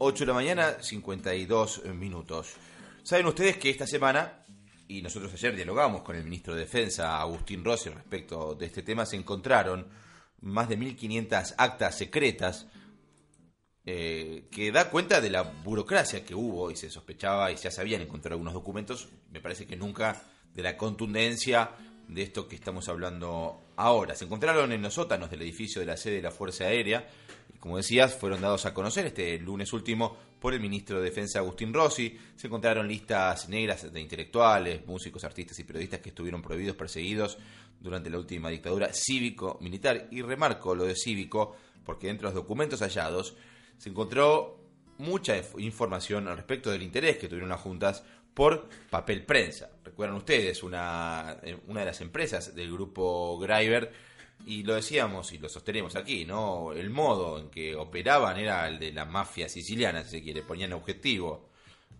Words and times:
8 0.00 0.20
de 0.24 0.26
la 0.26 0.32
mañana, 0.32 0.76
52 0.80 1.84
minutos. 1.86 2.54
Saben 3.02 3.26
ustedes 3.26 3.56
que 3.56 3.68
esta 3.68 3.86
semana, 3.86 4.44
y 4.86 5.02
nosotros 5.02 5.32
ayer 5.34 5.56
dialogamos 5.56 6.02
con 6.02 6.14
el 6.14 6.22
ministro 6.22 6.54
de 6.54 6.60
Defensa, 6.60 7.20
Agustín 7.20 7.64
Rossi, 7.64 7.90
respecto 7.90 8.54
de 8.54 8.66
este 8.66 8.82
tema, 8.82 9.04
se 9.04 9.16
encontraron 9.16 9.88
más 10.40 10.68
de 10.68 10.78
1.500 10.78 11.56
actas 11.58 11.98
secretas 11.98 12.68
eh, 13.84 14.46
que 14.52 14.70
da 14.70 14.88
cuenta 14.88 15.20
de 15.20 15.30
la 15.30 15.42
burocracia 15.42 16.24
que 16.24 16.34
hubo 16.34 16.70
y 16.70 16.76
se 16.76 16.90
sospechaba 16.90 17.50
y 17.50 17.56
ya 17.56 17.70
se 17.70 17.80
habían 17.80 18.00
encontrado 18.00 18.34
algunos 18.34 18.54
documentos, 18.54 19.08
me 19.32 19.40
parece 19.40 19.66
que 19.66 19.76
nunca 19.76 20.22
de 20.54 20.62
la 20.62 20.76
contundencia 20.76 21.72
de 22.06 22.22
esto 22.22 22.46
que 22.46 22.54
estamos 22.54 22.88
hablando 22.88 23.60
ahora. 23.78 24.14
Se 24.14 24.26
encontraron 24.26 24.72
en 24.72 24.82
los 24.82 24.94
sótanos 24.94 25.30
del 25.30 25.42
edificio 25.42 25.80
de 25.80 25.86
la 25.86 25.96
sede 25.96 26.16
de 26.16 26.22
la 26.22 26.30
Fuerza 26.30 26.64
Aérea 26.64 27.06
como 27.60 27.76
decías, 27.76 28.14
fueron 28.14 28.40
dados 28.40 28.66
a 28.66 28.74
conocer 28.74 29.06
este 29.06 29.38
lunes 29.38 29.72
último 29.72 30.16
por 30.38 30.54
el 30.54 30.60
ministro 30.60 30.98
de 30.98 31.04
Defensa 31.04 31.40
Agustín 31.40 31.74
Rossi. 31.74 32.16
Se 32.36 32.46
encontraron 32.46 32.86
listas 32.86 33.48
negras 33.48 33.92
de 33.92 34.00
intelectuales, 34.00 34.86
músicos, 34.86 35.24
artistas 35.24 35.58
y 35.58 35.64
periodistas 35.64 36.00
que 36.00 36.10
estuvieron 36.10 36.40
prohibidos, 36.40 36.76
perseguidos 36.76 37.36
durante 37.80 38.10
la 38.10 38.18
última 38.18 38.48
dictadura 38.48 38.90
cívico-militar. 38.92 40.06
Y 40.12 40.22
remarco 40.22 40.74
lo 40.74 40.84
de 40.84 40.94
cívico 40.94 41.56
porque 41.84 42.08
entre 42.08 42.26
los 42.26 42.34
documentos 42.34 42.80
hallados 42.80 43.34
se 43.76 43.88
encontró 43.88 44.60
mucha 44.98 45.36
información 45.58 46.28
al 46.28 46.36
respecto 46.36 46.70
del 46.70 46.82
interés 46.82 47.18
que 47.18 47.28
tuvieron 47.28 47.48
las 47.48 47.60
juntas 47.60 48.04
por 48.34 48.68
papel 48.88 49.24
prensa. 49.24 49.68
Recuerdan 49.98 50.18
ustedes, 50.18 50.62
una, 50.62 51.38
eh, 51.42 51.58
una 51.66 51.80
de 51.80 51.86
las 51.86 52.00
empresas 52.00 52.54
del 52.54 52.70
grupo 52.70 53.36
Greiber 53.36 53.90
y 54.46 54.62
lo 54.62 54.76
decíamos 54.76 55.32
y 55.32 55.38
lo 55.38 55.48
sostenemos 55.48 55.96
aquí, 55.96 56.24
¿no? 56.24 56.72
El 56.72 56.88
modo 56.88 57.36
en 57.40 57.50
que 57.50 57.74
operaban 57.74 58.38
era 58.38 58.68
el 58.68 58.78
de 58.78 58.92
la 58.92 59.04
mafia 59.06 59.48
siciliana, 59.48 60.04
si 60.04 60.10
se 60.10 60.22
quiere, 60.22 60.42
ponían 60.42 60.72
objetivo, 60.72 61.48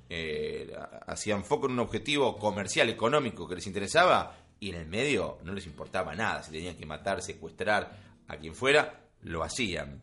eh, 0.08 0.72
hacían 1.08 1.42
foco 1.42 1.66
en 1.66 1.72
un 1.72 1.80
objetivo 1.80 2.38
comercial, 2.38 2.88
económico 2.88 3.48
que 3.48 3.56
les 3.56 3.66
interesaba 3.66 4.36
y 4.60 4.68
en 4.68 4.76
el 4.76 4.86
medio 4.86 5.38
no 5.42 5.52
les 5.52 5.66
importaba 5.66 6.14
nada, 6.14 6.44
si 6.44 6.52
tenían 6.52 6.76
que 6.76 6.86
matar, 6.86 7.20
secuestrar 7.20 7.98
a 8.28 8.36
quien 8.36 8.54
fuera, 8.54 9.08
lo 9.22 9.42
hacían. 9.42 10.02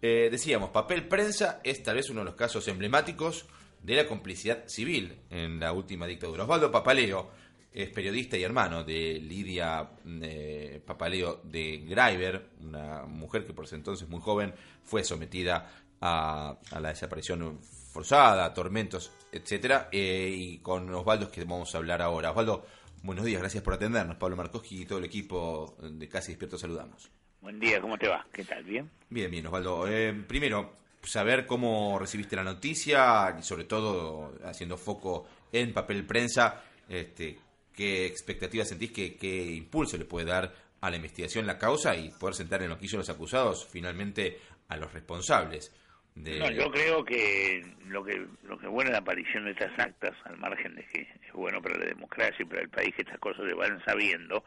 Eh, 0.00 0.30
decíamos, 0.32 0.70
papel 0.70 1.06
prensa 1.06 1.60
es 1.64 1.82
tal 1.82 1.96
vez 1.96 2.08
uno 2.08 2.20
de 2.20 2.24
los 2.30 2.34
casos 2.34 2.66
emblemáticos 2.66 3.44
de 3.82 3.94
la 3.94 4.06
complicidad 4.06 4.66
civil 4.66 5.16
en 5.30 5.60
la 5.60 5.72
última 5.72 6.06
dictadura. 6.06 6.44
Osvaldo 6.44 6.70
Papaleo, 6.70 7.30
es 7.72 7.88
periodista 7.90 8.36
y 8.36 8.42
hermano 8.42 8.82
de 8.82 9.20
Lidia 9.20 9.88
eh, 10.22 10.82
Papaleo 10.84 11.40
de 11.44 11.78
Greiber, 11.88 12.50
una 12.60 13.04
mujer 13.06 13.46
que 13.46 13.52
por 13.52 13.64
ese 13.64 13.76
entonces 13.76 14.08
muy 14.08 14.20
joven 14.20 14.52
fue 14.82 15.04
sometida 15.04 15.70
a, 16.00 16.58
la 16.80 16.88
desaparición 16.88 17.60
forzada, 17.62 18.44
a 18.44 18.54
tormentos, 18.54 19.12
etcétera, 19.30 19.88
eh, 19.92 20.32
y 20.34 20.58
con 20.58 20.92
Osvaldo 20.92 21.26
es 21.26 21.30
que 21.30 21.44
vamos 21.44 21.74
a 21.74 21.78
hablar 21.78 22.02
ahora. 22.02 22.30
Osvaldo, 22.30 22.66
buenos 23.02 23.24
días, 23.24 23.40
gracias 23.40 23.62
por 23.62 23.74
atendernos. 23.74 24.16
Pablo 24.16 24.36
Marcoski 24.36 24.82
y 24.82 24.86
todo 24.86 24.98
el 24.98 25.04
equipo 25.04 25.76
de 25.80 26.08
Casi 26.08 26.32
Despierto 26.32 26.58
saludamos. 26.58 27.10
Buen 27.40 27.58
día, 27.60 27.80
¿cómo 27.80 27.96
te 27.96 28.08
va? 28.08 28.26
¿Qué 28.32 28.44
tal? 28.44 28.64
¿Bien? 28.64 28.90
Bien, 29.08 29.30
bien, 29.30 29.46
Osvaldo. 29.46 29.86
Eh, 29.88 30.12
primero, 30.26 30.74
saber 31.02 31.46
cómo 31.46 31.98
recibiste 31.98 32.36
la 32.36 32.44
noticia 32.44 33.36
y 33.38 33.42
sobre 33.42 33.64
todo 33.64 34.34
haciendo 34.44 34.76
foco 34.76 35.26
en 35.52 35.72
papel 35.72 36.04
prensa, 36.04 36.62
este, 36.88 37.38
qué 37.74 38.06
expectativas 38.06 38.68
sentís, 38.68 38.92
que, 38.92 39.16
qué 39.16 39.46
impulso 39.52 39.96
le 39.96 40.04
puede 40.04 40.26
dar 40.26 40.52
a 40.80 40.90
la 40.90 40.96
investigación 40.96 41.46
la 41.46 41.58
causa 41.58 41.94
y 41.96 42.10
poder 42.10 42.34
sentar 42.34 42.62
en 42.62 42.70
los 42.70 42.78
quiso 42.78 42.96
los 42.96 43.10
acusados 43.10 43.66
finalmente 43.70 44.38
a 44.68 44.76
los 44.76 44.92
responsables. 44.92 45.74
No, 46.16 46.50
yo 46.50 46.70
creo 46.70 47.04
que 47.04 47.64
lo 47.86 48.04
que 48.04 48.26
lo 48.42 48.58
que 48.58 48.66
bueno 48.66 48.90
la 48.90 48.98
aparición 48.98 49.44
de 49.44 49.52
estas 49.52 49.78
actas, 49.78 50.14
al 50.24 50.36
margen 50.38 50.74
de 50.74 50.84
que 50.84 51.02
es 51.02 51.32
bueno 51.32 51.62
para 51.62 51.78
la 51.78 51.86
democracia 51.86 52.36
y 52.40 52.44
para 52.44 52.62
el 52.62 52.68
país 52.68 52.94
que 52.94 53.02
estas 53.02 53.18
cosas 53.20 53.46
se 53.46 53.54
van 53.54 53.82
sabiendo, 53.84 54.44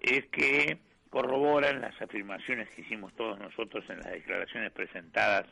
es 0.00 0.24
que 0.26 0.78
corroboran 1.16 1.80
las 1.80 1.98
afirmaciones 2.02 2.68
que 2.68 2.82
hicimos 2.82 3.10
todos 3.14 3.38
nosotros 3.38 3.82
en 3.88 4.00
las 4.00 4.12
declaraciones 4.12 4.70
presentadas 4.70 5.46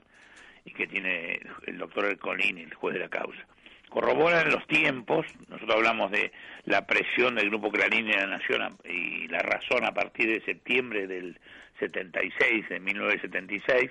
y 0.62 0.74
que 0.74 0.86
tiene 0.86 1.40
el 1.66 1.78
doctor 1.78 2.04
Ercolini, 2.04 2.64
el 2.64 2.74
juez 2.74 2.92
de 2.92 3.00
la 3.00 3.08
causa 3.08 3.46
corroboran 3.88 4.50
los 4.50 4.66
tiempos, 4.66 5.24
nosotros 5.48 5.76
hablamos 5.76 6.10
de 6.10 6.32
la 6.64 6.84
presión 6.84 7.36
del 7.36 7.48
Grupo 7.48 7.70
Clarín 7.70 8.08
y 8.08 8.12
la 8.12 8.26
Nación 8.26 8.76
y 8.84 9.28
la 9.28 9.38
razón 9.38 9.84
a 9.84 9.94
partir 9.94 10.28
de 10.28 10.44
septiembre 10.44 11.06
del 11.06 11.38
76, 11.78 12.68
de 12.68 12.80
1976, 12.80 13.90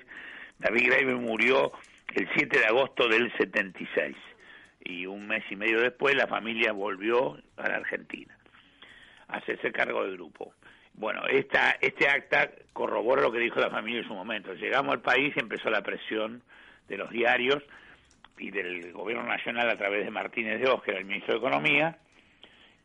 David 0.58 0.86
Graeber 0.88 1.16
murió 1.16 1.72
el 2.14 2.28
7 2.36 2.58
de 2.58 2.66
agosto 2.66 3.08
del 3.08 3.32
76 3.36 4.14
y 4.84 5.06
un 5.06 5.26
mes 5.26 5.42
y 5.50 5.56
medio 5.56 5.80
después 5.80 6.14
la 6.14 6.26
familia 6.28 6.72
volvió 6.72 7.38
a 7.56 7.68
la 7.68 7.76
Argentina 7.76 8.36
a 9.26 9.38
hacerse 9.38 9.72
cargo 9.72 10.04
del 10.04 10.18
grupo. 10.18 10.52
Bueno, 10.94 11.26
esta, 11.26 11.76
este 11.80 12.08
acta 12.08 12.50
corrobora 12.72 13.22
lo 13.22 13.32
que 13.32 13.40
dijo 13.40 13.60
la 13.60 13.70
familia 13.70 14.00
en 14.00 14.08
su 14.08 14.14
momento. 14.14 14.54
Llegamos 14.54 14.94
al 14.94 15.00
país 15.00 15.34
y 15.36 15.40
empezó 15.40 15.68
la 15.68 15.82
presión 15.82 16.42
de 16.88 16.96
los 16.96 17.10
diarios 17.10 17.62
y 18.38 18.50
del 18.50 18.92
gobierno 18.92 19.24
nacional 19.24 19.68
a 19.70 19.76
través 19.76 20.04
de 20.04 20.10
Martínez 20.10 20.60
de 20.60 20.68
Oz, 20.68 20.82
el 20.86 21.04
ministro 21.04 21.34
de 21.34 21.38
Economía, 21.38 21.98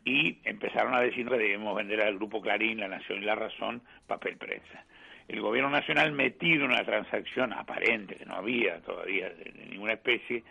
y 0.06 0.38
empezaron 0.44 0.94
a 0.96 1.02
decir 1.02 1.28
que 1.28 1.38
debemos 1.38 1.75
vender 1.75 2.02
al 2.02 2.16
Grupo 2.16 2.42
Clarín, 2.42 2.80
La 2.80 2.88
Nación 2.88 3.20
y 3.20 3.25
La 3.25 3.36
Razón, 3.36 3.81
papel 4.08 4.38
prensa. 4.38 4.86
El 5.28 5.41
gobierno 5.41 5.70
nacional 5.70 6.12
metido 6.12 6.66
en 6.66 6.72
una 6.72 6.84
transacción 6.84 7.53
aparente, 7.53 8.16
que 8.16 8.26
no 8.26 8.36
había 8.36 8.81
todavía 8.81 9.30
de, 9.30 9.52
ninguna 9.70 9.94
especie, 9.94 10.44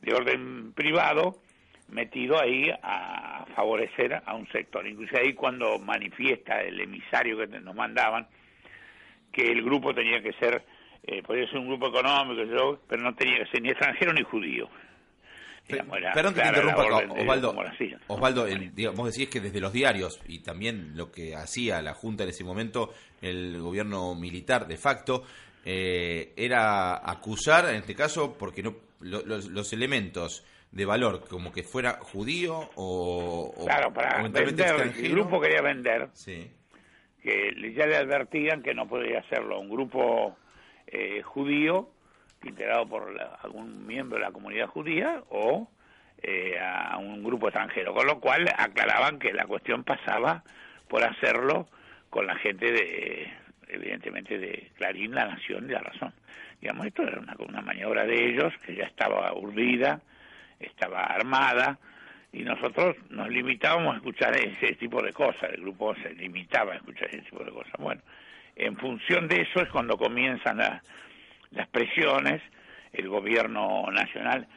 de 0.00 0.14
orden 0.14 0.72
privado, 0.72 1.36
metido 1.88 2.40
ahí 2.40 2.70
a 2.82 3.46
favorecer 3.54 4.22
a 4.24 4.34
un 4.34 4.46
sector. 4.48 4.86
Incluso 4.86 5.16
ahí 5.16 5.34
cuando 5.34 5.78
manifiesta 5.78 6.60
el 6.62 6.80
emisario 6.80 7.38
que 7.38 7.46
nos 7.46 7.74
mandaban 7.74 8.26
que 9.32 9.50
el 9.50 9.62
grupo 9.62 9.94
tenía 9.94 10.22
que 10.22 10.32
ser 10.34 10.64
eh, 11.06 11.22
podía 11.22 11.46
ser 11.48 11.58
un 11.58 11.68
grupo 11.68 11.88
económico, 11.88 12.80
pero 12.88 13.02
no 13.02 13.14
tenía 13.14 13.38
que 13.38 13.50
ser 13.50 13.60
ni 13.60 13.68
extranjero 13.68 14.14
ni 14.14 14.22
judío. 14.22 14.70
perdón 15.68 16.32
que 16.34 16.40
te 16.40 16.48
interrumpa, 16.48 16.82
Osvaldo. 17.10 17.54
Osvaldo, 18.06 18.46
vos 18.94 19.12
decís 19.12 19.28
que 19.28 19.40
desde 19.40 19.60
los 19.60 19.72
diarios 19.72 20.18
y 20.26 20.38
también 20.38 20.96
lo 20.96 21.12
que 21.12 21.34
hacía 21.34 21.82
la 21.82 21.92
Junta 21.92 22.24
en 22.24 22.30
ese 22.30 22.42
momento, 22.42 22.94
el 23.20 23.60
gobierno 23.60 24.14
militar 24.14 24.66
de 24.66 24.78
facto, 24.78 25.24
eh, 25.66 26.32
era 26.36 27.10
acusar, 27.10 27.68
en 27.68 27.76
este 27.76 27.94
caso, 27.94 28.38
porque 28.38 28.62
no 28.62 28.74
los, 29.00 29.72
elementos 29.74 30.42
de 30.74 30.84
valor, 30.84 31.24
como 31.28 31.52
que 31.52 31.62
fuera 31.62 31.92
judío 32.00 32.68
o, 32.74 33.54
claro, 33.64 33.92
para 33.92 34.20
vender, 34.20 34.48
el 34.98 35.10
grupo 35.12 35.40
quería 35.40 35.62
vender, 35.62 36.08
sí. 36.14 36.50
que 37.22 37.72
ya 37.76 37.86
le 37.86 37.96
advertían 37.96 38.60
que 38.60 38.74
no 38.74 38.88
podía 38.88 39.20
hacerlo 39.20 39.60
un 39.60 39.70
grupo 39.70 40.36
eh, 40.88 41.22
judío 41.22 41.90
integrado 42.42 42.88
por 42.88 43.14
algún 43.42 43.86
miembro 43.86 44.18
de 44.18 44.24
la 44.24 44.32
comunidad 44.32 44.66
judía 44.66 45.22
o 45.30 45.68
eh, 46.20 46.58
a 46.58 46.98
un 46.98 47.22
grupo 47.22 47.46
extranjero, 47.46 47.94
con 47.94 48.08
lo 48.08 48.18
cual 48.18 48.52
aclaraban 48.58 49.20
que 49.20 49.32
la 49.32 49.46
cuestión 49.46 49.84
pasaba 49.84 50.42
por 50.88 51.04
hacerlo 51.04 51.68
con 52.10 52.26
la 52.26 52.34
gente 52.34 52.72
de, 52.72 53.32
evidentemente, 53.68 54.38
de 54.38 54.72
Clarín, 54.76 55.14
La 55.14 55.26
Nación 55.26 55.66
y 55.66 55.72
La 55.72 55.82
Razón. 55.82 56.12
Digamos, 56.60 56.86
esto 56.86 57.02
era 57.04 57.20
una, 57.20 57.36
una 57.38 57.60
maniobra 57.60 58.04
de 58.04 58.30
ellos 58.30 58.52
que 58.66 58.74
ya 58.74 58.84
estaba 58.84 59.32
urdida, 59.34 60.00
estaba 60.60 61.04
armada, 61.04 61.78
y 62.32 62.42
nosotros 62.42 62.96
nos 63.10 63.28
limitábamos 63.28 63.94
a 63.94 63.96
escuchar 63.98 64.36
ese 64.36 64.74
tipo 64.74 65.00
de 65.00 65.12
cosas, 65.12 65.50
el 65.52 65.60
grupo 65.60 65.94
se 65.94 66.12
limitaba 66.14 66.72
a 66.72 66.76
escuchar 66.76 67.08
ese 67.08 67.22
tipo 67.22 67.44
de 67.44 67.52
cosas. 67.52 67.74
Bueno, 67.78 68.02
en 68.56 68.76
función 68.76 69.28
de 69.28 69.42
eso 69.42 69.60
es 69.60 69.68
cuando 69.68 69.96
comienzan 69.96 70.58
las 70.58 71.68
presiones, 71.68 72.42
el 72.92 73.08
gobierno 73.08 73.86
nacional, 73.92 74.48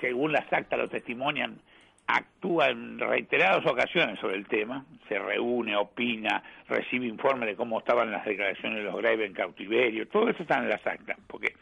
según 0.00 0.32
las 0.32 0.52
actas 0.52 0.78
lo 0.78 0.88
testimonian, 0.88 1.58
actúa 2.06 2.68
en 2.68 2.98
reiteradas 2.98 3.64
ocasiones 3.66 4.18
sobre 4.18 4.36
el 4.36 4.46
tema, 4.46 4.84
se 5.08 5.18
reúne, 5.18 5.76
opina, 5.76 6.42
recibe 6.68 7.06
informes 7.06 7.48
de 7.48 7.56
cómo 7.56 7.78
estaban 7.78 8.10
las 8.10 8.24
declaraciones 8.24 8.78
de 8.78 8.84
los 8.84 8.96
Graves 8.96 9.26
en 9.26 9.32
cautiverio, 9.32 10.08
todo 10.08 10.28
eso 10.28 10.42
está 10.42 10.58
en 10.58 10.68
las 10.68 10.84
actas, 10.86 11.16
porque 11.26 11.54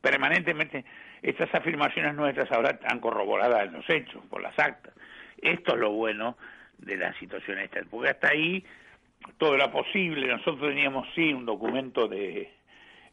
permanentemente 0.00 0.84
estas 1.22 1.54
afirmaciones 1.54 2.14
nuestras 2.14 2.50
ahora 2.52 2.70
están 2.70 3.00
corroboradas 3.00 3.66
en 3.66 3.72
los 3.72 3.88
hechos, 3.88 4.22
por 4.28 4.42
las 4.42 4.58
actas. 4.58 4.94
Esto 5.38 5.74
es 5.74 5.80
lo 5.80 5.92
bueno 5.92 6.36
de 6.78 6.96
la 6.96 7.12
situación 7.18 7.58
esta, 7.58 7.80
porque 7.90 8.10
hasta 8.10 8.28
ahí 8.28 8.64
todo 9.38 9.54
era 9.54 9.70
posible, 9.70 10.26
nosotros 10.26 10.68
teníamos 10.68 11.08
sí 11.14 11.32
un 11.32 11.46
documento 11.46 12.08
de 12.08 12.50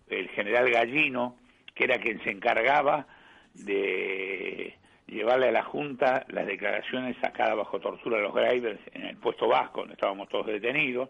el 0.10 0.30
general 0.30 0.70
Gallino, 0.70 1.38
que 1.74 1.86
era 1.86 1.98
quien 1.98 2.22
se 2.24 2.30
encargaba 2.30 3.08
de 3.54 4.76
llevarle 5.08 5.50
a 5.50 5.52
la 5.52 5.64
Junta 5.64 6.26
las 6.30 6.46
declaraciones 6.46 7.16
sacadas 7.22 7.56
bajo 7.56 7.80
tortura 7.80 8.18
de 8.18 8.24
los 8.24 8.34
Gravers 8.34 8.80
en 8.94 9.06
el 9.06 9.18
puesto 9.18 9.48
vasco, 9.48 9.82
donde 9.82 9.94
estábamos 9.94 10.30
todos 10.30 10.48
detenidos. 10.48 11.10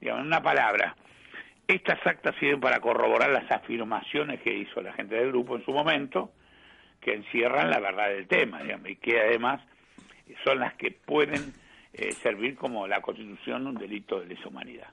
Digamos, 0.00 0.22
en 0.22 0.26
una 0.26 0.42
palabra, 0.42 0.96
estas 1.74 2.04
actas 2.06 2.34
sirven 2.38 2.60
para 2.60 2.80
corroborar 2.80 3.30
las 3.30 3.50
afirmaciones 3.50 4.40
que 4.40 4.52
hizo 4.52 4.80
la 4.80 4.92
gente 4.92 5.16
del 5.16 5.28
grupo 5.28 5.56
en 5.56 5.64
su 5.64 5.72
momento, 5.72 6.32
que 7.00 7.14
encierran 7.14 7.70
la 7.70 7.80
verdad 7.80 8.08
del 8.08 8.26
tema, 8.26 8.62
digamos, 8.62 8.88
y 8.88 8.96
que 8.96 9.20
además 9.20 9.60
son 10.44 10.60
las 10.60 10.74
que 10.74 10.90
pueden 10.90 11.52
eh, 11.92 12.12
servir 12.12 12.56
como 12.56 12.86
la 12.86 13.00
constitución 13.00 13.64
de 13.64 13.70
un 13.70 13.76
delito 13.76 14.20
de 14.20 14.26
lesa 14.26 14.48
humanidad. 14.48 14.88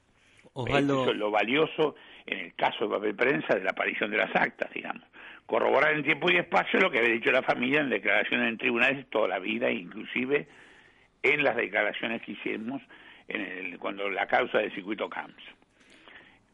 Eso 0.68 1.12
es 1.12 1.18
lo 1.18 1.32
valioso 1.32 1.96
en 2.26 2.40
el 2.40 2.56
caso 2.56 2.86
de 2.86 2.96
papel 2.96 3.16
prensa 3.16 3.56
de 3.56 3.64
la 3.64 3.72
aparición 3.72 4.12
de 4.12 4.18
las 4.18 4.36
actas, 4.36 4.72
digamos 4.74 5.04
corroborar 5.50 5.96
en 5.96 6.04
tiempo 6.04 6.30
y 6.30 6.38
espacio 6.38 6.80
lo 6.80 6.92
que 6.92 7.00
había 7.00 7.12
dicho 7.12 7.32
la 7.32 7.42
familia 7.42 7.82
en 7.82 7.90
declaraciones 7.90 8.50
en 8.50 8.58
tribunales 8.60 9.10
toda 9.10 9.28
la 9.28 9.40
vida, 9.40 9.72
inclusive 9.72 10.48
en 11.24 11.44
las 11.44 11.56
declaraciones 11.56 12.22
que 12.22 12.34
hicimos 12.34 12.84
en 13.28 13.42
el, 13.42 13.80
cuando 13.80 14.08
la 14.12 14.28
causa 14.28 14.60
del 14.60 14.72
circuito 14.76 15.10
Camps. 15.10 15.44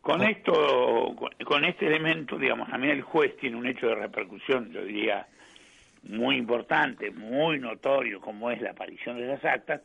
Con 0.05 0.21
oh. 0.21 0.23
esto, 0.23 1.15
con, 1.45 1.65
este 1.65 1.87
elemento, 1.87 2.37
digamos, 2.37 2.69
también 2.69 2.93
el 2.93 3.01
juez 3.01 3.35
tiene 3.37 3.57
un 3.57 3.65
hecho 3.65 3.87
de 3.87 3.95
repercusión, 3.95 4.71
yo 4.71 4.85
diría, 4.85 5.25
muy 6.03 6.35
importante, 6.35 7.09
muy 7.09 7.57
notorio, 7.57 8.21
como 8.21 8.51
es 8.51 8.61
la 8.61 8.69
aparición 8.69 9.17
de 9.17 9.33
esas 9.33 9.45
actas, 9.45 9.81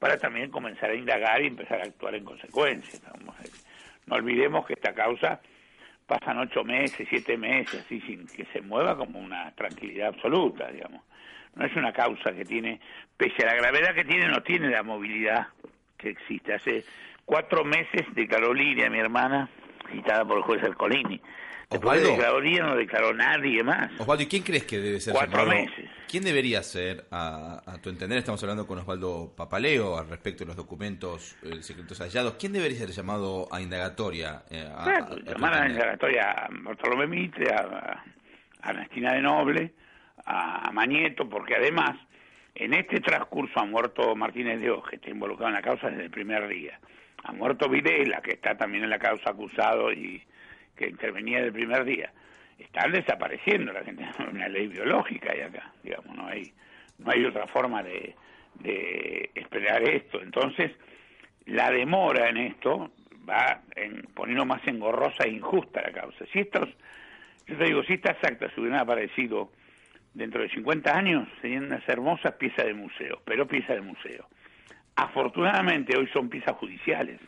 para 0.00 0.18
también 0.18 0.50
comenzar 0.50 0.90
a 0.90 0.96
indagar 0.96 1.40
y 1.40 1.46
empezar 1.46 1.80
a 1.80 1.84
actuar 1.84 2.16
en 2.16 2.24
consecuencia. 2.24 2.98
No 4.06 4.16
olvidemos 4.16 4.66
que 4.66 4.72
esta 4.72 4.92
causa 4.94 5.40
pasan 6.08 6.38
ocho 6.38 6.64
meses, 6.64 7.06
siete 7.08 7.36
meses, 7.36 7.84
así 7.84 8.00
sin 8.00 8.26
que 8.26 8.44
se 8.46 8.62
mueva 8.62 8.96
como 8.96 9.20
una 9.20 9.52
tranquilidad 9.52 10.08
absoluta, 10.08 10.72
digamos. 10.72 11.04
No 11.54 11.64
es 11.64 11.76
una 11.76 11.92
causa 11.92 12.32
que 12.32 12.44
tiene, 12.44 12.80
pese 13.16 13.44
a 13.44 13.54
la 13.54 13.54
gravedad 13.54 13.94
que 13.94 14.04
tiene, 14.04 14.26
no 14.26 14.42
tiene 14.42 14.70
la 14.70 14.82
movilidad 14.82 15.46
que 15.96 16.08
existe. 16.08 16.52
Hace 16.52 16.84
cuatro 17.24 17.64
meses 17.64 18.06
declaró 18.14 18.52
Lidia, 18.52 18.90
mi 18.90 18.98
hermana, 18.98 19.48
citada 19.90 20.24
por 20.24 20.38
el 20.38 20.42
juez 20.42 20.62
Ercolini, 20.62 21.20
Osvaldo. 21.68 22.08
declaró 22.08 22.40
no 22.40 22.76
declaró 22.76 23.14
nadie 23.14 23.62
más. 23.62 23.90
Osvaldo, 23.98 24.24
¿y 24.24 24.26
quién 24.26 24.42
crees 24.42 24.64
que 24.64 24.78
debe 24.78 25.00
ser 25.00 25.14
Cuatro 25.14 25.46
meses. 25.46 25.88
¿Quién 26.08 26.24
debería 26.24 26.62
ser, 26.62 27.06
a, 27.10 27.62
tu 27.82 27.88
entender, 27.88 28.18
estamos 28.18 28.42
hablando 28.42 28.66
con 28.66 28.78
Osvaldo 28.78 29.32
Papaleo 29.34 29.96
al 29.96 30.08
respecto 30.08 30.44
de 30.44 30.48
los 30.48 30.56
documentos 30.56 31.36
eh, 31.42 31.62
secretos 31.62 32.00
hallados, 32.00 32.34
¿quién 32.38 32.52
debería 32.52 32.78
ser 32.78 32.90
llamado 32.90 33.48
a 33.50 33.62
indagatoria? 33.62 34.42
Eh, 34.50 34.68
a, 34.76 35.08
llamar 35.24 35.54
a, 35.54 35.68
indagatoria 35.68 36.30
a 36.32 36.48
Bartolomé 36.50 37.06
Mitre, 37.06 37.50
a, 37.54 38.04
Anastina 38.60 39.14
de 39.14 39.22
Noble, 39.22 39.72
a 40.26 40.70
Mañeto, 40.72 41.28
porque 41.28 41.56
además 41.56 41.96
en 42.54 42.74
este 42.74 43.00
transcurso 43.00 43.60
ha 43.60 43.64
muerto 43.64 44.14
Martínez 44.14 44.60
de 44.60 44.72
que 44.88 44.96
está 44.96 45.10
involucrado 45.10 45.48
en 45.48 45.54
la 45.54 45.62
causa 45.62 45.88
desde 45.88 46.04
el 46.04 46.10
primer 46.10 46.46
día. 46.48 46.78
Ha 47.24 47.32
muerto 47.32 47.68
Videla, 47.68 48.20
que 48.20 48.32
está 48.32 48.56
también 48.56 48.84
en 48.84 48.90
la 48.90 48.98
causa 48.98 49.30
acusado 49.30 49.92
y 49.92 50.22
que 50.76 50.88
intervenía 50.88 51.38
desde 51.38 51.48
el 51.48 51.54
primer 51.54 51.84
día. 51.84 52.12
Están 52.58 52.92
desapareciendo 52.92 53.72
la 53.72 53.84
gente 53.84 54.04
una 54.30 54.48
ley 54.48 54.68
biológica 54.68 55.34
y 55.36 55.40
acá 55.40 55.72
digamos 55.82 56.14
no 56.14 56.26
hay 56.26 56.52
no 56.98 57.10
hay 57.10 57.24
otra 57.24 57.46
forma 57.48 57.82
de, 57.82 58.14
de 58.60 59.30
esperar 59.34 59.82
esto. 59.82 60.20
Entonces 60.22 60.72
la 61.46 61.70
demora 61.70 62.28
en 62.28 62.36
esto 62.36 62.92
va 63.28 63.62
en, 63.74 64.02
poniendo 64.14 64.44
más 64.44 64.66
engorrosa 64.66 65.24
e 65.24 65.30
injusta 65.30 65.80
la 65.82 65.92
causa. 65.92 66.24
Si 66.32 66.40
estos 66.40 66.68
yo 67.46 67.56
te 67.56 67.64
digo 67.64 67.82
si 67.84 67.94
estas 67.94 68.16
actas 68.22 68.56
hubieran 68.58 68.80
aparecido 68.80 69.50
dentro 70.14 70.42
de 70.42 70.48
50 70.50 70.96
años 70.96 71.28
serían 71.40 71.64
unas 71.64 71.88
hermosas 71.88 72.34
piezas 72.34 72.66
de 72.66 72.74
museo 72.74 73.20
pero 73.24 73.46
piezas 73.46 73.76
de 73.76 73.82
museo 73.82 74.26
afortunadamente 74.96 75.96
hoy 75.96 76.08
son 76.12 76.28
piezas 76.28 76.56
judiciales 76.56 77.20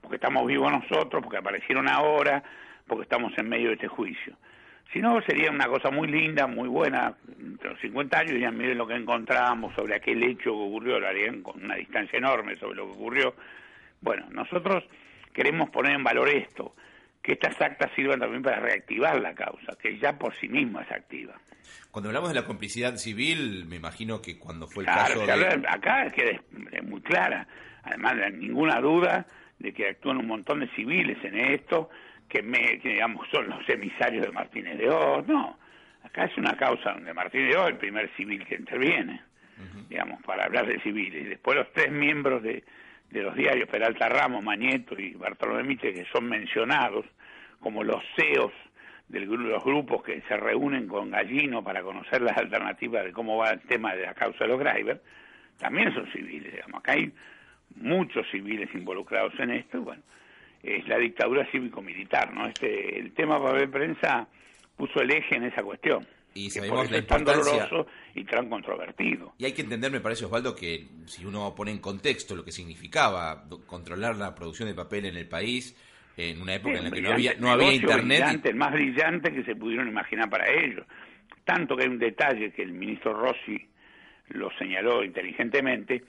porque 0.00 0.16
estamos 0.16 0.46
vivos 0.46 0.70
nosotros 0.72 1.22
porque 1.22 1.38
aparecieron 1.38 1.88
ahora 1.88 2.42
porque 2.86 3.04
estamos 3.04 3.32
en 3.38 3.48
medio 3.48 3.68
de 3.68 3.74
este 3.74 3.88
juicio. 3.88 4.36
Si 4.92 5.00
no, 5.00 5.22
sería 5.22 5.50
una 5.50 5.66
cosa 5.66 5.90
muy 5.90 6.08
linda, 6.08 6.46
muy 6.46 6.68
buena. 6.68 7.14
Entre 7.40 7.70
los 7.70 7.80
50 7.80 8.18
años 8.18 8.38
ya 8.38 8.50
miren 8.50 8.76
lo 8.76 8.86
que 8.86 8.94
encontramos 8.94 9.74
sobre 9.74 9.94
aquel 9.94 10.22
hecho 10.22 10.44
que 10.44 10.50
ocurrió, 10.50 11.00
lo 11.00 11.08
harían 11.08 11.42
con 11.42 11.64
una 11.64 11.76
distancia 11.76 12.18
enorme 12.18 12.56
sobre 12.56 12.76
lo 12.76 12.86
que 12.86 12.92
ocurrió. 12.92 13.34
Bueno, 14.00 14.26
nosotros 14.30 14.84
queremos 15.32 15.70
poner 15.70 15.94
en 15.94 16.04
valor 16.04 16.28
esto, 16.28 16.74
que 17.22 17.32
estas 17.32 17.58
actas 17.60 17.90
sirvan 17.96 18.20
también 18.20 18.42
para 18.42 18.60
reactivar 18.60 19.18
la 19.20 19.34
causa, 19.34 19.74
que 19.80 19.96
ya 19.98 20.18
por 20.18 20.34
sí 20.36 20.48
misma 20.48 20.82
es 20.82 20.92
activa. 20.92 21.34
Cuando 21.90 22.08
hablamos 22.08 22.30
de 22.30 22.36
la 22.36 22.44
complicidad 22.44 22.96
civil, 22.96 23.66
me 23.66 23.76
imagino 23.76 24.22
que 24.22 24.38
cuando 24.38 24.66
fue 24.66 24.84
el 24.84 24.86
caso 24.86 25.26
de... 25.26 25.62
Acá 25.68 26.06
es 26.06 26.12
que 26.12 26.40
es 26.72 26.84
muy 26.84 27.00
clara, 27.02 27.46
además 27.82 28.16
de 28.16 28.30
ninguna 28.30 28.80
duda 28.80 29.26
de 29.58 29.72
que 29.72 29.88
actúan 29.88 30.18
un 30.18 30.26
montón 30.26 30.60
de 30.60 30.68
civiles 30.68 31.18
en 31.22 31.38
esto, 31.38 31.90
que, 32.28 32.42
me, 32.42 32.80
digamos 32.82 33.28
son 33.30 33.48
los 33.48 33.68
emisarios 33.68 34.26
de 34.26 34.32
Martínez 34.32 34.78
de 34.78 34.88
Oz, 34.88 35.26
no. 35.26 35.58
Acá 36.02 36.24
es 36.24 36.36
una 36.36 36.56
causa 36.56 36.92
donde 36.92 37.14
Martínez 37.14 37.50
de 37.50 37.56
Oz 37.56 37.68
el 37.68 37.76
primer 37.76 38.10
civil 38.16 38.44
que 38.46 38.56
interviene, 38.56 39.20
digamos, 39.88 40.22
para 40.22 40.44
hablar 40.44 40.66
de 40.66 40.80
civiles. 40.80 41.26
Y 41.26 41.28
después 41.28 41.56
los 41.56 41.70
tres 41.72 41.92
miembros 41.92 42.42
de, 42.42 42.64
de 43.10 43.22
los 43.22 43.36
diarios 43.36 43.68
Peralta 43.68 44.08
Ramos, 44.08 44.42
Mañeto 44.42 44.98
y 44.98 45.12
Bartolomé 45.12 45.62
Mitre, 45.62 45.92
que 45.92 46.06
son 46.12 46.28
mencionados 46.28 47.04
como 47.60 47.84
los 47.84 48.02
CEOs 48.16 48.52
de 49.08 49.20
los 49.20 49.64
grupos 49.64 50.02
que 50.02 50.22
se 50.22 50.36
reúnen 50.36 50.86
con 50.88 51.10
Gallino 51.10 51.62
para 51.62 51.82
conocer 51.82 52.22
las 52.22 52.36
alternativas 52.36 53.04
de 53.04 53.12
cómo 53.12 53.36
va 53.36 53.50
el 53.50 53.60
tema 53.60 53.94
de 53.94 54.06
la 54.06 54.14
causa 54.14 54.44
de 54.44 54.48
los 54.48 54.58
Greiber, 54.58 55.02
también 55.58 55.92
son 55.94 56.10
civiles, 56.12 56.52
digamos. 56.52 56.80
Acá 56.80 56.92
hay 56.92 57.12
muchos 57.76 58.26
civiles 58.30 58.68
involucrados 58.74 59.32
en 59.38 59.50
esto, 59.50 59.80
bueno, 59.82 60.02
es 60.62 60.86
la 60.88 60.98
dictadura 60.98 61.46
cívico-militar, 61.50 62.32
¿no? 62.32 62.46
Este, 62.46 62.98
el 62.98 63.12
tema 63.12 63.42
papel 63.42 63.68
prensa 63.68 64.26
puso 64.76 65.00
el 65.00 65.10
eje 65.10 65.36
en 65.36 65.44
esa 65.44 65.62
cuestión. 65.62 66.06
Y 66.34 66.48
sabemos 66.48 66.90
la 66.90 66.98
importancia... 66.98 67.68
tan 67.68 67.86
y 68.14 68.24
tan 68.24 68.48
controvertido. 68.48 69.34
Y 69.38 69.44
hay 69.44 69.52
que 69.52 69.62
entender, 69.62 69.90
me 69.90 70.00
parece, 70.00 70.24
Osvaldo, 70.24 70.54
que 70.54 70.86
si 71.04 71.26
uno 71.26 71.54
pone 71.54 71.70
en 71.70 71.78
contexto 71.78 72.34
lo 72.34 72.44
que 72.44 72.52
significaba 72.52 73.44
controlar 73.66 74.16
la 74.16 74.34
producción 74.34 74.68
de 74.68 74.74
papel 74.74 75.06
en 75.06 75.16
el 75.16 75.28
país, 75.28 75.76
en 76.16 76.40
una 76.40 76.54
época 76.54 76.78
en 76.78 76.84
la 76.84 76.90
que 76.90 77.00
no 77.00 77.12
había, 77.12 77.34
no 77.38 77.50
había 77.50 77.72
internet... 77.72 78.40
El 78.44 78.54
más 78.56 78.72
brillante 78.72 79.32
que 79.32 79.44
se 79.44 79.56
pudieron 79.56 79.88
imaginar 79.88 80.28
para 80.28 80.50
ellos. 80.50 80.86
Tanto 81.44 81.76
que 81.76 81.84
hay 81.84 81.88
un 81.88 81.98
detalle 81.98 82.52
que 82.52 82.62
el 82.62 82.72
ministro 82.72 83.14
Rossi 83.14 83.68
lo 84.28 84.50
señaló 84.58 85.04
inteligentemente, 85.04 86.04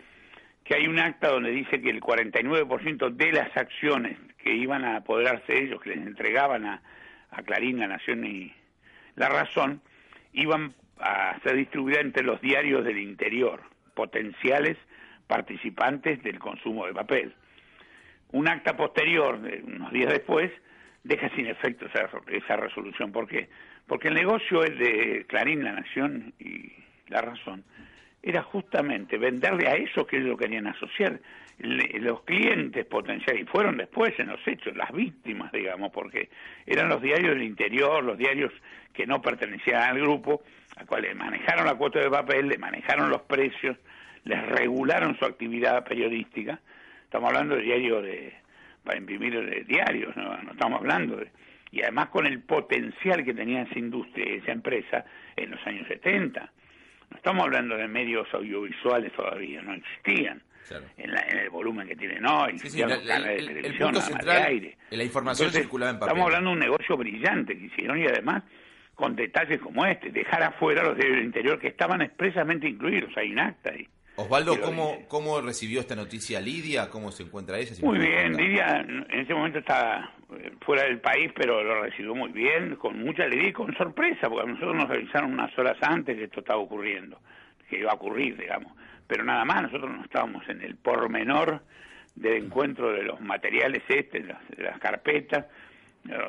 que 0.64 0.76
hay 0.76 0.88
un 0.88 1.00
acta 1.00 1.30
donde 1.30 1.52
dice 1.52 1.82
que 1.82 1.90
el 1.90 2.02
49% 2.02 3.10
de 3.10 3.32
las 3.32 3.56
acciones 3.58 4.18
que 4.38 4.54
iban 4.54 4.86
a 4.86 4.98
apoderarse 4.98 5.58
ellos, 5.58 5.82
que 5.82 5.92
les 5.92 6.06
entregaban 6.06 6.66
a, 6.66 6.82
a 7.32 7.42
Clarín, 7.44 7.80
La 7.80 7.88
Nación 7.88 8.26
y 8.26 8.54
La 9.16 9.30
Razón, 9.30 9.82
iban 10.34 10.74
a 11.00 11.40
ser 11.44 11.56
distribuidas 11.56 12.02
entre 12.02 12.24
los 12.24 12.40
diarios 12.42 12.86
del 12.86 13.00
interior, 13.00 13.62
potenciales 13.94 14.78
participantes 15.28 16.22
del 16.24 16.40
consumo 16.40 16.86
de 16.86 16.94
papel. 16.94 17.34
Un 18.34 18.48
acta 18.48 18.76
posterior, 18.76 19.40
unos 19.64 19.92
días 19.92 20.12
después, 20.12 20.52
deja 21.04 21.30
sin 21.36 21.48
efecto 21.48 21.86
esa, 21.86 22.10
esa 22.28 22.58
resolución. 22.58 23.12
¿Por 23.12 23.28
qué? 23.28 23.50
Porque 23.88 24.10
el 24.10 24.14
negocio 24.14 24.64
es 24.64 24.78
de 24.78 25.26
Clarín, 25.28 25.64
La 25.64 25.72
Nación 25.72 26.34
y 26.40 26.72
La 27.08 27.22
Razón 27.22 27.64
era 28.24 28.42
justamente 28.42 29.18
venderle 29.18 29.68
a 29.68 29.76
eso 29.76 30.08
que 30.08 30.18
ellos 30.18 30.40
querían 30.40 30.68
asociar. 30.68 31.20
los 31.60 32.24
clientes 32.24 32.86
potenciales, 32.86 33.44
y 33.44 33.46
fueron 33.46 33.78
después 33.78 34.18
en 34.18 34.28
los 34.28 34.40
hechos, 34.48 34.76
las 34.76 34.92
víctimas, 34.92 35.52
digamos, 35.52 35.92
porque 35.92 36.30
eran 36.66 36.90
los 36.90 37.02
diarios 37.02 37.36
del 37.36 37.44
interior, 37.44 38.04
los 38.04 38.18
diarios 38.18 38.52
que 38.94 39.06
no 39.06 39.22
pertenecían 39.22 39.84
al 39.84 40.00
grupo, 40.00 40.42
a 40.78 40.86
cuales 40.86 41.16
manejaron 41.16 41.66
la 41.66 41.76
cuota 41.76 42.00
de 42.00 42.10
papel, 42.10 42.48
le 42.48 42.58
manejaron 42.58 43.10
los 43.10 43.22
precios, 43.22 43.78
les 44.24 44.42
regularon 44.48 45.18
su 45.20 45.26
actividad 45.26 45.84
periodística. 45.84 46.60
Estamos 47.14 47.30
hablando 47.30 47.56
de 47.56 47.62
diarios 47.62 48.02
de, 48.02 48.34
para 48.84 48.98
imprimir 48.98 49.40
de 49.40 49.64
diarios, 49.66 50.18
¿no? 50.18 50.36
no 50.36 50.52
estamos 50.52 50.80
hablando 50.80 51.18
de... 51.18 51.30
Y 51.70 51.84
además 51.84 52.08
con 52.10 52.26
el 52.26 52.42
potencial 52.42 53.24
que 53.24 53.36
tenía 53.36 53.62
esa 53.62 53.78
industria, 53.78 54.34
esa 54.34 54.52
empresa, 54.52 55.06
en 55.36 55.52
los 55.52 55.60
años 55.68 55.88
70 55.90 56.42
No 57.12 57.18
estamos 57.18 57.44
hablando 57.44 57.78
de 57.78 57.88
medios 57.88 58.28
audiovisuales 58.34 59.14
todavía, 59.14 59.62
no 59.62 59.76
existían. 59.76 60.42
En, 60.98 61.12
el 61.38 61.52
volumen 61.52 61.88
que 61.88 61.96
tienen 61.96 62.26
hoy, 62.26 62.58
sí, 62.58 62.80
la, 62.80 63.00
canales 63.00 63.46
de 63.46 63.62
televisión, 63.62 63.96
el 63.96 64.26
de 64.26 64.32
aire. 64.32 64.78
La 64.90 65.04
información 65.04 65.52
circulaba 65.52 65.92
en 65.92 66.00
papel. 66.00 66.14
Estamos 66.14 66.26
hablando 66.26 66.50
de 66.50 66.54
un 66.56 66.60
negocio 66.62 66.98
brillante 66.98 67.56
que 67.56 67.66
hicieron 67.66 68.00
y 68.00 68.08
además 68.08 68.42
con 68.96 69.16
detalles 69.16 69.62
como 69.62 69.86
este, 69.86 70.10
dejar 70.10 70.42
afuera 70.42 70.82
los 70.82 70.98
del 70.98 71.24
interior 71.24 71.60
que 71.60 71.68
estaban 71.68 72.02
expresamente 72.02 72.68
incluidos, 72.68 73.16
hay 73.18 73.32
un 73.32 73.38
acta 73.38 73.70
ahí. 73.70 73.88
Osvaldo, 74.16 74.62
¿cómo, 74.62 75.00
¿cómo 75.08 75.42
recibió 75.42 75.80
esta 75.80 75.96
noticia 75.96 76.40
Lidia? 76.40 76.90
¿Cómo 76.90 77.12
se 77.12 77.24
encuentra 77.24 77.58
ella? 77.58 77.74
muy 77.82 77.98
bien, 77.98 78.38
Lidia 78.38 78.82
en 78.82 79.08
este 79.10 79.34
momento 79.34 79.58
está 79.58 80.12
eh, 80.38 80.52
fuera 80.62 80.84
del 80.84 81.00
país, 81.00 81.32
pero 81.36 81.64
lo 81.64 81.82
recibió 81.82 82.14
muy 82.14 82.30
bien, 82.32 82.76
con 82.76 83.00
mucha 83.00 83.24
alegría 83.24 83.50
y 83.50 83.54
con 83.54 83.76
sorpresa, 83.76 84.30
porque 84.30 84.48
a 84.48 84.54
nosotros 84.54 84.76
nos 84.76 84.90
avisaron 84.92 85.34
unas 85.34 85.58
horas 85.58 85.78
antes 85.82 86.16
que 86.16 86.26
esto 86.26 86.42
estaba 86.42 86.60
ocurriendo, 86.60 87.20
que 87.68 87.80
iba 87.80 87.92
a 87.92 87.96
ocurrir, 87.96 88.38
digamos. 88.38 88.72
Pero 89.08 89.24
nada 89.24 89.46
más, 89.46 89.64
nosotros 89.64 89.90
no 89.92 90.04
estábamos 90.04 90.48
en 90.48 90.62
el 90.62 90.76
pormenor 90.76 91.62
del 92.14 92.44
encuentro 92.44 92.94
de 92.94 93.02
los 93.02 93.20
materiales 93.20 93.82
este, 93.88 94.20
de 94.20 94.64
las, 94.64 94.80
carpetas. 94.80 95.48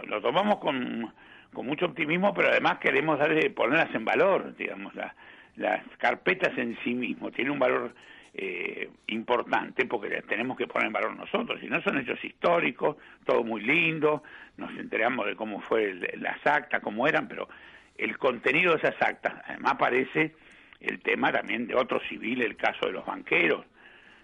Lo, 0.06 0.22
tomamos 0.22 0.56
con, 0.56 1.12
con 1.52 1.66
mucho 1.66 1.84
optimismo, 1.84 2.32
pero 2.32 2.48
además 2.48 2.78
queremos 2.78 3.18
darle, 3.18 3.50
ponerlas 3.50 3.94
en 3.94 4.06
valor, 4.06 4.56
digamos, 4.56 4.94
la, 4.94 5.14
las 5.56 5.82
carpetas 5.98 6.56
en 6.58 6.76
sí 6.82 6.94
mismo 6.94 7.30
tienen 7.30 7.52
un 7.52 7.58
valor 7.58 7.94
eh, 8.34 8.90
importante 9.06 9.86
porque 9.86 10.08
las 10.08 10.24
tenemos 10.24 10.56
que 10.56 10.66
poner 10.66 10.88
en 10.88 10.92
valor 10.92 11.16
nosotros, 11.16 11.60
si 11.60 11.68
no 11.68 11.80
son 11.82 11.98
hechos 11.98 12.22
históricos, 12.24 12.96
todo 13.24 13.44
muy 13.44 13.60
lindo, 13.62 14.24
nos 14.56 14.70
enteramos 14.76 15.26
de 15.26 15.36
cómo 15.36 15.60
fue 15.60 15.94
las 16.18 16.44
actas, 16.44 16.80
cómo 16.82 17.06
eran, 17.06 17.28
pero 17.28 17.48
el 17.96 18.18
contenido 18.18 18.72
de 18.72 18.78
esas 18.78 19.00
actas, 19.00 19.34
además 19.46 19.74
aparece 19.74 20.34
el 20.80 21.00
tema 21.00 21.30
también 21.30 21.66
de 21.66 21.76
otro 21.76 22.00
civil, 22.08 22.42
el 22.42 22.56
caso 22.56 22.86
de 22.86 22.92
los 22.92 23.06
banqueros, 23.06 23.64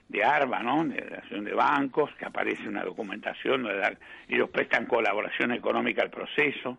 de 0.09 0.25
ARBA, 0.25 0.61
¿no? 0.61 0.85
de 0.85 0.97
la 0.97 1.19
Asociación 1.19 1.45
de 1.45 1.55
Bancos, 1.55 2.11
que 2.17 2.25
aparece 2.25 2.69
una 2.69 2.83
documentación 2.83 3.63
donde 3.63 3.97
ellos 4.29 4.51
prestan 4.51 4.87
colaboración 4.87 5.53
económica 5.53 6.03
al 6.03 6.11
proceso, 6.11 6.79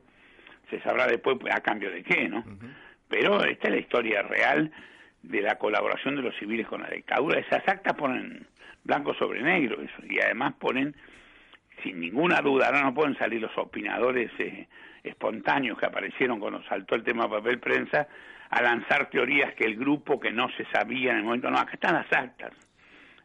se 0.70 0.82
sabrá 0.82 1.08
después 1.08 1.38
pues, 1.40 1.56
a 1.56 1.62
cambio 1.62 1.92
de 1.92 2.04
qué, 2.04 2.28
¿no? 2.28 2.44
Pero 3.12 3.44
esta 3.44 3.68
es 3.68 3.74
la 3.74 3.80
historia 3.80 4.22
real 4.22 4.72
de 5.22 5.42
la 5.42 5.58
colaboración 5.58 6.16
de 6.16 6.22
los 6.22 6.36
civiles 6.38 6.66
con 6.66 6.82
la 6.82 6.90
dictadura. 6.90 7.42
Esas 7.42 7.68
actas 7.68 7.94
ponen 7.94 8.48
blanco 8.86 9.14
sobre 9.16 9.44
negro 9.44 9.82
eso, 9.82 10.06
y 10.10 10.20
además 10.22 10.54
ponen, 10.58 10.96
sin 11.84 12.00
ninguna 12.00 12.40
duda, 12.42 12.68
ahora 12.68 12.84
no 12.84 12.94
pueden 12.94 13.18
salir 13.18 13.42
los 13.42 13.56
opinadores 13.58 14.32
eh, 14.40 14.66
espontáneos 15.04 15.78
que 15.78 15.88
aparecieron 15.88 16.40
cuando 16.40 16.64
saltó 16.64 16.96
el 16.96 17.04
tema 17.04 17.30
papel 17.30 17.60
prensa 17.60 18.08
a 18.50 18.62
lanzar 18.62 19.10
teorías 19.10 19.54
que 19.56 19.66
el 19.66 19.76
grupo 19.76 20.18
que 20.18 20.32
no 20.32 20.50
se 20.56 20.66
sabía 20.72 21.12
en 21.12 21.18
el 21.18 21.24
momento, 21.24 21.52
no, 21.52 21.60
acá 21.60 21.74
están 21.74 21.96
las 21.96 22.12
actas, 22.14 22.54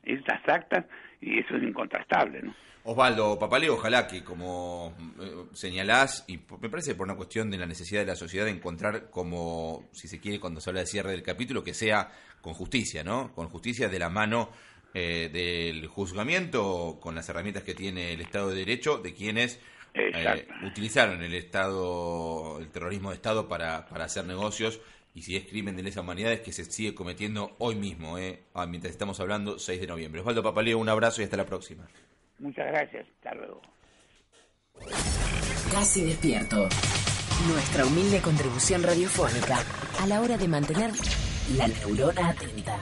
estas 0.03 0.41
actas, 0.49 0.85
y 1.21 1.39
eso 1.39 1.57
es 1.57 1.63
incontrastable, 1.63 2.43
¿no? 2.43 2.55
Osvaldo 2.89 3.37
Papaleo, 3.37 3.75
ojalá 3.75 4.07
que 4.07 4.23
como 4.23 4.95
eh, 5.21 5.47
señalás, 5.53 6.25
y 6.29 6.39
me 6.61 6.69
parece 6.69 6.95
por 6.95 7.07
una 7.07 7.17
cuestión 7.17 7.51
de 7.51 7.59
la 7.59 7.67
necesidad 7.67 8.03
de 8.03 8.07
la 8.07 8.15
sociedad 8.15 8.45
de 8.45 8.53
encontrar 8.53 9.11
como, 9.11 9.89
si 9.93 10.07
se 10.07 10.21
quiere, 10.21 10.39
cuando 10.39 10.61
se 10.61 10.71
habla 10.71 10.83
de 10.83 10.87
cierre 10.87 11.11
del 11.11 11.23
capítulo, 11.25 11.65
que 11.65 11.75
sea 11.75 12.13
con 12.41 12.55
justicia, 12.55 13.03
¿no? 13.03 13.35
Con 13.35 13.49
justicia 13.49 13.89
de 13.89 13.99
la 13.99 14.09
mano 14.09 14.51
eh, 14.95 15.29
del 15.33 15.89
juzgamiento, 15.89 16.99
con 17.01 17.17
las 17.17 17.29
herramientas 17.29 17.65
que 17.65 17.75
tiene 17.75 18.13
el 18.13 18.21
Estado 18.21 18.51
de 18.51 18.57
Derecho, 18.57 18.99
de 18.99 19.15
quienes 19.15 19.61
eh, 19.93 20.47
utilizaron 20.65 21.23
el 21.25 21.35
Estado, 21.35 22.61
el 22.61 22.71
terrorismo 22.71 23.11
de 23.11 23.17
Estado 23.17 23.49
para, 23.49 23.87
para 23.89 24.05
hacer 24.05 24.27
negocios 24.27 24.81
y 25.17 25.23
si 25.23 25.35
es 25.35 25.47
crimen 25.47 25.75
de 25.75 25.83
lesa 25.83 26.03
humanidad 26.03 26.31
es 26.31 26.41
que 26.41 26.53
se 26.53 26.67
sigue 26.67 26.95
cometiendo 26.95 27.57
hoy 27.59 27.75
mismo, 27.75 28.19
eh, 28.19 28.43
ah, 28.53 28.67
mientras 28.67 28.93
estamos 28.93 29.19
hablando 29.19 29.59
6 29.59 29.81
de 29.81 29.87
noviembre. 29.87 30.21
Osvaldo 30.21 30.43
Papaleo, 30.43 30.79
un 30.79 30.91
abrazo 30.91 31.23
y 31.23 31.25
hasta 31.25 31.39
la 31.39 31.47
próxima. 31.47 31.89
Muchas 32.39 32.67
gracias. 32.67 33.07
Hasta 33.17 33.35
luego. 33.35 33.63
Casi 35.73 36.05
despierto. 36.05 36.69
Nuestra 37.49 37.87
humilde 37.87 38.21
contribución 38.21 38.83
radiofónica 38.83 39.57
a 40.01 40.07
la 40.07 40.21
hora 40.21 40.37
de 40.37 40.49
mantener 40.49 40.91
la 41.57 41.67
neurona 41.67 42.29
atenta. 42.29 42.79